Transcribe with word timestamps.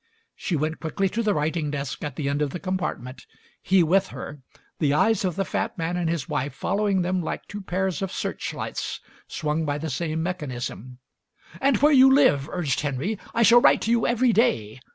She 0.35 0.55
went 0.55 0.79
quickly 0.79 1.09
to 1.09 1.21
the 1.21 1.35
writing 1.35 1.69
desk 1.69 2.03
at 2.03 2.15
the 2.15 2.27
end 2.27 2.41
of 2.41 2.49
the 2.49 2.59
compartment, 2.59 3.27
he 3.61 3.83
with 3.83 4.07
her, 4.07 4.39
the 4.79 4.95
eyes 4.95 5.23
of 5.23 5.35
the 5.35 5.45
fat 5.45 5.77
man 5.77 5.95
and 5.95 6.09
his 6.09 6.27
wife 6.27 6.55
following 6.55 7.03
them 7.03 7.21
like 7.21 7.45
two 7.45 7.61
pairs 7.61 8.01
of 8.01 8.11
searchlights 8.11 8.99
swung 9.27 9.63
by 9.63 9.77
the 9.77 9.91
same 9.91 10.23
mechanism. 10.23 10.97
"And 11.61 11.77
where 11.83 11.93
you 11.93 12.11
live," 12.11 12.49
urged 12.51 12.79
Henry. 12.81 13.19
"I 13.35 13.43
shall 13.43 13.61
write 13.61 13.81
to 13.83 13.91
you 13.91 14.07
every 14.07 14.33
day." 14.33 14.79